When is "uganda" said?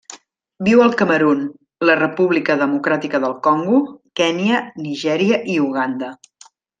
5.71-6.11